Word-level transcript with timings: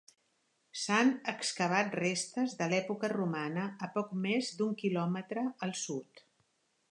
S'han 0.83 1.11
excavat 1.33 1.93
restes 1.99 2.55
de 2.61 2.69
l'època 2.71 3.11
romana 3.13 3.67
a 3.87 3.89
poc 3.99 4.17
més 4.25 4.51
d'un 4.61 4.75
quilòmetre 4.85 5.47
al 5.67 5.77
sud. 5.85 6.27